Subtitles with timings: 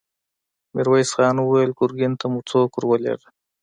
[0.73, 3.29] ميرويس خان وويل: ګرګين ته مو څوک ور ولېږه؟